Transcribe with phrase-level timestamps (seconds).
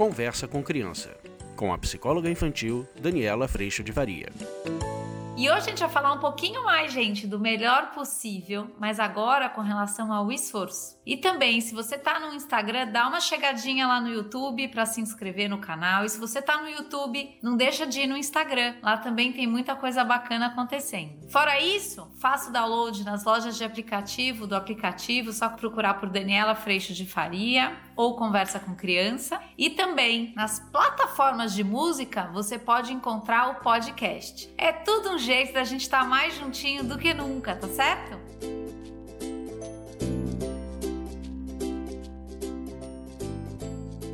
[0.00, 1.14] Conversa com Criança,
[1.54, 4.32] com a psicóloga infantil Daniela Freixo de Varia.
[5.36, 9.48] E hoje a gente vai falar um pouquinho mais, gente, do melhor possível, mas agora
[9.50, 10.98] com relação ao esforço.
[11.04, 15.02] E também, se você tá no Instagram, dá uma chegadinha lá no YouTube para se
[15.02, 16.04] inscrever no canal.
[16.04, 18.76] E se você tá no YouTube, não deixa de ir no Instagram.
[18.82, 21.28] Lá também tem muita coisa bacana acontecendo.
[21.30, 26.54] Fora isso, faça o download nas lojas de aplicativo do aplicativo, só procurar por Daniela
[26.54, 29.38] Freixo de Faria ou Conversa com Criança.
[29.58, 34.50] E também nas plataformas de música, você pode encontrar o podcast.
[34.56, 38.18] É tudo um jeito da gente estar tá mais juntinho do que nunca, tá certo?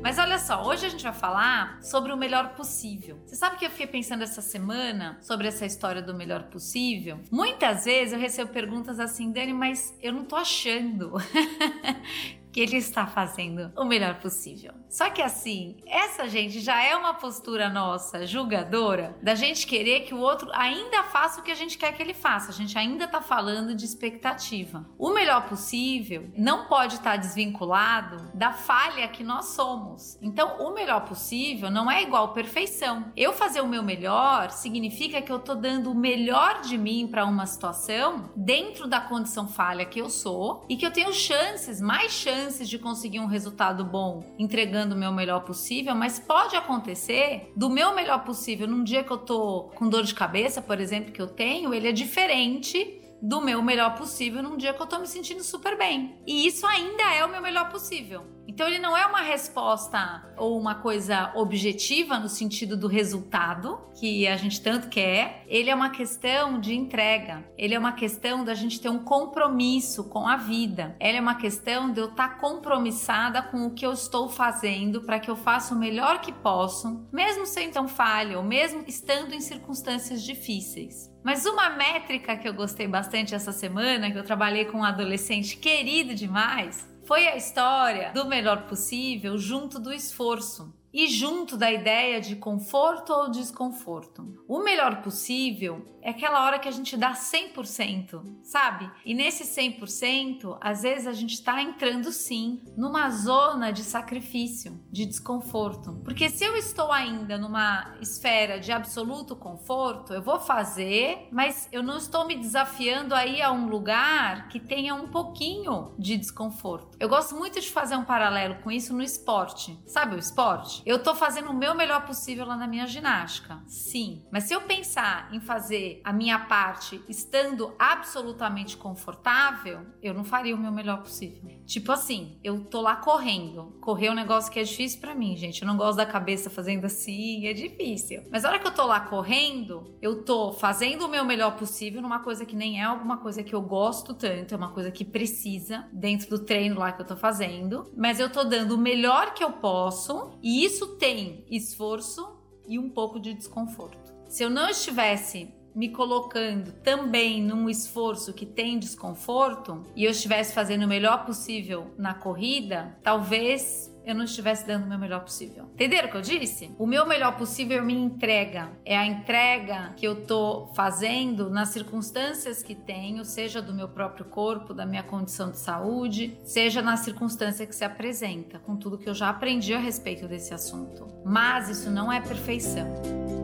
[0.00, 3.18] Mas olha só, hoje a gente vai falar sobre o melhor possível.
[3.26, 7.18] Você sabe que eu fiquei pensando essa semana sobre essa história do melhor possível?
[7.30, 11.14] Muitas vezes eu recebo perguntas assim, Dani, mas eu não tô achando.
[12.52, 14.74] que ele está fazendo o melhor possível.
[14.88, 20.12] Só que assim, essa gente já é uma postura nossa julgadora da gente querer que
[20.12, 22.50] o outro ainda faça o que a gente quer que ele faça.
[22.50, 24.86] A gente ainda está falando de expectativa.
[24.98, 30.18] O melhor possível não pode estar desvinculado da falha que nós somos.
[30.20, 33.10] Então, o melhor possível não é igual perfeição.
[33.16, 37.24] Eu fazer o meu melhor significa que eu estou dando o melhor de mim para
[37.24, 42.12] uma situação dentro da condição falha que eu sou e que eu tenho chances, mais
[42.12, 47.52] chances chances de conseguir um resultado bom entregando o meu melhor possível, mas pode acontecer
[47.56, 51.12] do meu melhor possível num dia que eu tô com dor de cabeça, por exemplo,
[51.12, 54.98] que eu tenho, ele é diferente do meu melhor possível num dia que eu tô
[54.98, 56.18] me sentindo super bem.
[56.26, 58.24] E isso ainda é o meu melhor possível.
[58.52, 64.26] Então ele não é uma resposta ou uma coisa objetiva no sentido do resultado que
[64.28, 65.42] a gente tanto quer.
[65.46, 67.42] Ele é uma questão de entrega.
[67.56, 70.94] Ele é uma questão da gente ter um compromisso com a vida.
[71.00, 75.18] Ele é uma questão de eu estar compromissada com o que eu estou fazendo para
[75.18, 79.40] que eu faça o melhor que posso, mesmo sem tão falha ou mesmo estando em
[79.40, 81.10] circunstâncias difíceis.
[81.24, 85.56] Mas uma métrica que eu gostei bastante essa semana, que eu trabalhei com um adolescente
[85.56, 92.20] querido demais, foi a história do melhor possível junto do esforço e junto da ideia
[92.20, 94.42] de conforto ou desconforto.
[94.46, 98.90] O melhor possível é aquela hora que a gente dá 100%, sabe?
[99.04, 105.06] E nesse 100%, às vezes a gente está entrando sim numa zona de sacrifício, de
[105.06, 106.00] desconforto.
[106.04, 111.82] Porque se eu estou ainda numa esfera de absoluto conforto, eu vou fazer, mas eu
[111.84, 116.96] não estou me desafiando aí a um lugar que tenha um pouquinho de desconforto.
[116.98, 119.78] Eu gosto muito de fazer um paralelo com isso no esporte.
[119.86, 120.81] Sabe o esporte?
[120.84, 123.62] Eu tô fazendo o meu melhor possível lá na minha ginástica.
[123.66, 124.24] Sim.
[124.30, 130.54] Mas se eu pensar em fazer a minha parte estando absolutamente confortável, eu não faria
[130.54, 131.42] o meu melhor possível.
[131.66, 133.76] Tipo assim, eu tô lá correndo.
[133.80, 135.62] Correr é um negócio que é difícil para mim, gente.
[135.62, 138.22] Eu não gosto da cabeça fazendo assim, é difícil.
[138.30, 142.02] Mas a hora que eu tô lá correndo, eu tô fazendo o meu melhor possível
[142.02, 145.04] numa coisa que nem é alguma coisa que eu gosto tanto, é uma coisa que
[145.04, 149.34] precisa dentro do treino lá que eu tô fazendo, mas eu tô dando o melhor
[149.34, 152.34] que eu posso e isso isso tem esforço
[152.66, 154.14] e um pouco de desconforto.
[154.26, 160.54] Se eu não estivesse me colocando também num esforço que tem desconforto e eu estivesse
[160.54, 165.64] fazendo o melhor possível na corrida, talvez eu não estivesse dando o meu melhor possível.
[165.74, 166.74] Entenderam o que eu disse?
[166.78, 168.70] O meu melhor possível minha entrega.
[168.84, 174.24] É a entrega que eu tô fazendo nas circunstâncias que tenho, seja do meu próprio
[174.24, 179.08] corpo, da minha condição de saúde, seja na circunstância que se apresenta, com tudo que
[179.08, 181.08] eu já aprendi a respeito desse assunto.
[181.24, 183.41] Mas isso não é perfeição.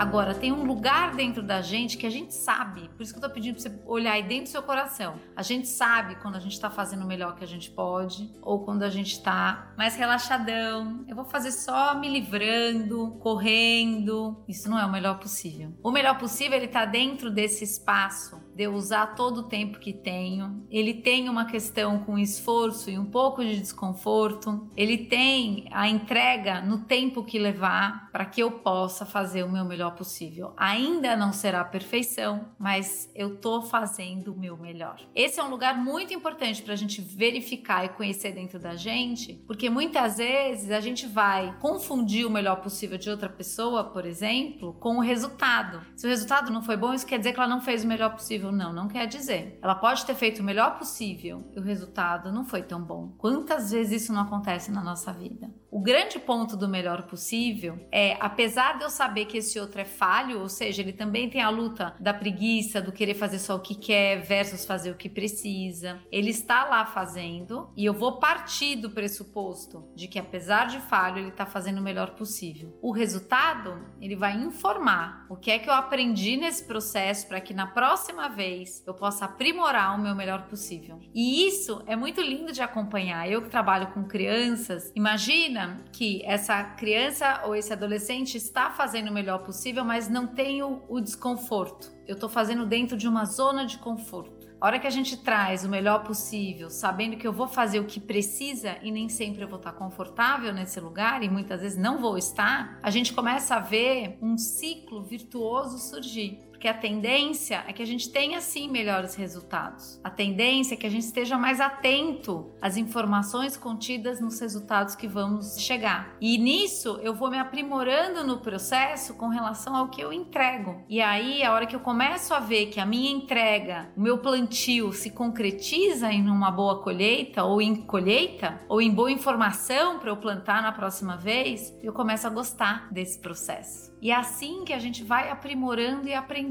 [0.00, 3.28] Agora, tem um lugar dentro da gente que a gente sabe, por isso que eu
[3.28, 5.20] tô pedindo pra você olhar aí dentro do seu coração.
[5.36, 8.64] A gente sabe quando a gente tá fazendo o melhor que a gente pode, ou
[8.64, 11.04] quando a gente tá mais relaxadão.
[11.06, 14.42] Eu vou fazer só me livrando, correndo.
[14.48, 15.74] Isso não é o melhor possível.
[15.82, 19.92] O melhor possível, ele tá dentro desse espaço de eu usar todo o tempo que
[19.92, 20.66] tenho.
[20.70, 24.68] Ele tem uma questão com esforço e um pouco de desconforto.
[24.76, 29.64] Ele tem a entrega no tempo que levar para que eu possa fazer o meu
[29.64, 30.52] melhor possível.
[30.56, 35.00] Ainda não será perfeição, mas eu tô fazendo o meu melhor.
[35.14, 39.34] Esse é um lugar muito importante para a gente verificar e conhecer dentro da gente,
[39.46, 44.74] porque muitas vezes a gente vai confundir o melhor possível de outra pessoa, por exemplo,
[44.74, 45.80] com o resultado.
[45.96, 48.10] Se o resultado não foi bom, isso quer dizer que ela não fez o melhor
[48.10, 49.58] possível possível, não, não quer dizer.
[49.62, 53.12] Ela pode ter feito o melhor possível e o resultado não foi tão bom.
[53.18, 55.50] Quantas vezes isso não acontece na nossa vida?
[55.70, 59.84] O grande ponto do melhor possível é, apesar de eu saber que esse outro é
[59.84, 63.60] falho, ou seja, ele também tem a luta da preguiça, do querer fazer só o
[63.60, 66.00] que quer versus fazer o que precisa.
[66.10, 71.18] Ele está lá fazendo e eu vou partir do pressuposto de que apesar de falho,
[71.18, 72.76] ele está fazendo o melhor possível.
[72.82, 77.54] O resultado, ele vai informar o que é que eu aprendi nesse processo para que
[77.54, 80.98] na próxima vez eu possa aprimorar o meu melhor possível.
[81.14, 83.30] E isso é muito lindo de acompanhar.
[83.30, 85.59] Eu que trabalho com crianças, imagina
[85.92, 90.82] que essa criança ou esse adolescente está fazendo o melhor possível, mas não tem o,
[90.88, 91.90] o desconforto.
[92.06, 94.48] Eu estou fazendo dentro de uma zona de conforto.
[94.60, 97.86] A hora que a gente traz o melhor possível, sabendo que eu vou fazer o
[97.86, 101.98] que precisa e nem sempre eu vou estar confortável nesse lugar e muitas vezes não
[101.98, 106.49] vou estar, a gente começa a ver um ciclo virtuoso surgir.
[106.60, 109.98] Porque a tendência é que a gente tenha sim melhores resultados.
[110.04, 115.08] A tendência é que a gente esteja mais atento às informações contidas nos resultados que
[115.08, 116.14] vamos chegar.
[116.20, 120.84] E nisso eu vou me aprimorando no processo com relação ao que eu entrego.
[120.86, 124.18] E aí, a hora que eu começo a ver que a minha entrega, o meu
[124.18, 130.10] plantio se concretiza em uma boa colheita ou em colheita ou em boa informação para
[130.10, 133.90] eu plantar na próxima vez, eu começo a gostar desse processo.
[134.02, 136.49] E é assim que a gente vai aprimorando e aprendendo.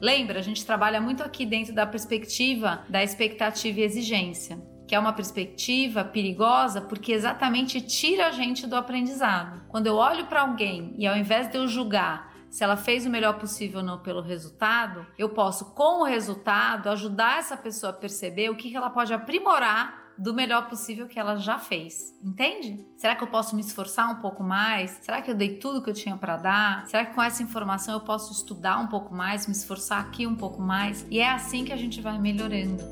[0.00, 4.98] Lembra, a gente trabalha muito aqui dentro da perspectiva da expectativa e exigência que é
[4.98, 9.62] uma perspectiva perigosa porque exatamente tira a gente do aprendizado.
[9.68, 13.10] Quando eu olho para alguém e ao invés de eu julgar se ela fez o
[13.10, 17.96] melhor possível ou não pelo resultado, eu posso, com o resultado, ajudar essa pessoa a
[17.96, 22.14] perceber o que ela pode aprimorar do melhor possível que ela já fez.
[22.22, 22.86] Entende?
[22.96, 24.98] Será que eu posso me esforçar um pouco mais?
[25.02, 26.86] Será que eu dei tudo que eu tinha para dar?
[26.86, 30.34] Será que com essa informação eu posso estudar um pouco mais, me esforçar aqui um
[30.36, 31.06] pouco mais?
[31.10, 32.82] E é assim que a gente vai melhorando.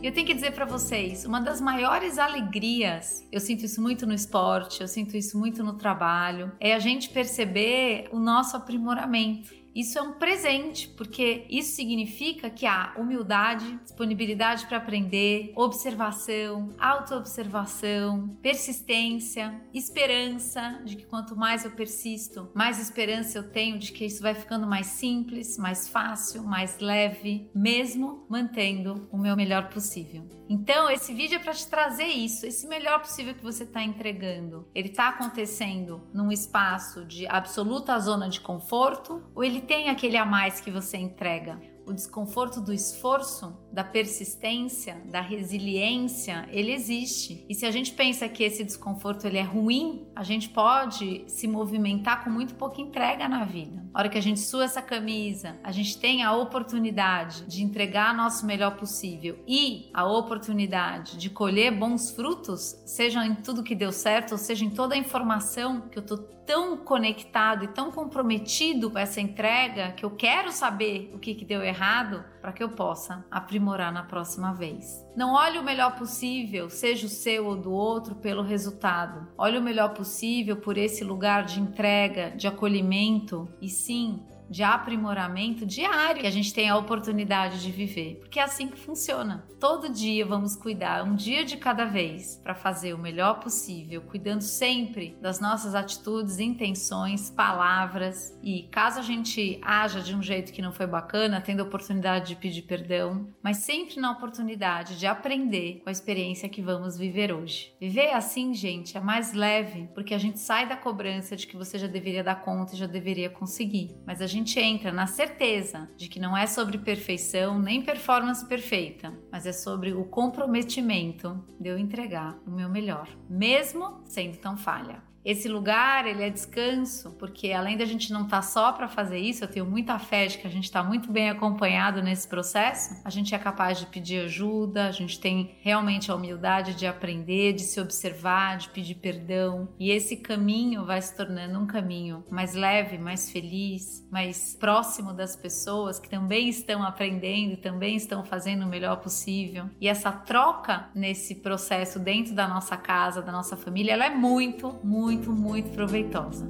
[0.00, 4.14] Eu tenho que dizer para vocês, uma das maiores alegrias, eu sinto isso muito no
[4.14, 9.52] esporte, eu sinto isso muito no trabalho, é a gente perceber o nosso aprimoramento.
[9.74, 18.36] Isso é um presente, porque isso significa que há humildade, disponibilidade para aprender, observação, autoobservação,
[18.42, 24.22] persistência, esperança de que quanto mais eu persisto, mais esperança eu tenho de que isso
[24.22, 30.26] vai ficando mais simples, mais fácil, mais leve, mesmo mantendo o meu melhor possível.
[30.48, 34.66] Então, esse vídeo é para te trazer isso, esse melhor possível que você está entregando.
[34.74, 40.24] Ele está acontecendo num espaço de absoluta zona de conforto ou ele tem aquele a
[40.24, 41.60] mais que você entrega?
[41.88, 47.46] O desconforto do esforço da persistência, da resiliência, ele existe.
[47.48, 51.48] E se a gente pensa que esse desconforto ele é ruim, a gente pode se
[51.48, 53.88] movimentar com muito pouca entrega na vida.
[53.94, 58.14] A hora que a gente sua essa camisa, a gente tem a oportunidade de entregar
[58.14, 63.92] nosso melhor possível e a oportunidade de colher bons frutos, seja em tudo que deu
[63.92, 66.18] certo, ou seja em toda a informação que eu tô
[66.48, 71.44] tão conectado e tão comprometido com essa entrega que eu quero saber o que, que
[71.44, 75.06] deu errado para que eu possa aprimorar na próxima vez.
[75.14, 79.28] Não olhe o melhor possível, seja o seu ou do outro, pelo resultado.
[79.36, 85.66] Olhe o melhor possível por esse lugar de entrega, de acolhimento e sim de aprimoramento
[85.66, 89.46] diário que a gente tem a oportunidade de viver, porque é assim que funciona.
[89.60, 94.42] Todo dia vamos cuidar, um dia de cada vez, para fazer o melhor possível, cuidando
[94.42, 100.62] sempre das nossas atitudes, intenções, palavras e caso a gente haja de um jeito que
[100.62, 105.80] não foi bacana, tendo a oportunidade de pedir perdão, mas sempre na oportunidade de aprender
[105.82, 107.74] com a experiência que vamos viver hoje.
[107.80, 111.78] Viver assim, gente, é mais leve, porque a gente sai da cobrança de que você
[111.78, 115.90] já deveria dar conta e já deveria conseguir, mas a gente gente entra na certeza
[115.96, 121.68] de que não é sobre perfeição nem performance perfeita, mas é sobre o comprometimento de
[121.68, 125.07] eu entregar o meu melhor, mesmo sendo tão falha.
[125.28, 129.18] Esse lugar, ele é descanso, porque além da gente não estar tá só para fazer
[129.18, 132.98] isso, eu tenho muita fé de que a gente está muito bem acompanhado nesse processo,
[133.04, 137.52] a gente é capaz de pedir ajuda, a gente tem realmente a humildade de aprender,
[137.52, 142.54] de se observar, de pedir perdão, e esse caminho vai se tornando um caminho mais
[142.54, 148.66] leve, mais feliz, mais próximo das pessoas que também estão aprendendo, também estão fazendo o
[148.66, 149.68] melhor possível.
[149.78, 154.74] E essa troca nesse processo dentro da nossa casa, da nossa família, ela é muito,
[154.82, 156.48] muito muito, muito proveitosa.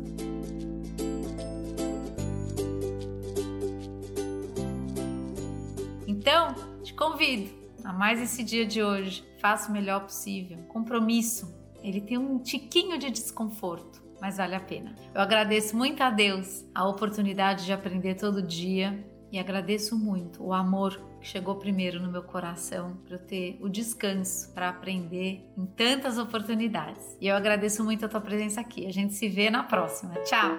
[6.06, 7.50] Então, te convido
[7.84, 9.24] a mais esse dia de hoje.
[9.40, 10.58] Faça o melhor possível.
[10.68, 11.56] Compromisso.
[11.82, 14.94] Ele tem um tiquinho de desconforto, mas vale a pena.
[15.14, 20.52] Eu agradeço muito a Deus a oportunidade de aprender todo dia e agradeço muito o
[20.52, 26.18] amor chegou primeiro no meu coração para eu ter o descanso para aprender em tantas
[26.18, 27.16] oportunidades.
[27.20, 28.86] E eu agradeço muito a tua presença aqui.
[28.86, 30.14] A gente se vê na próxima.
[30.22, 30.56] Tchau.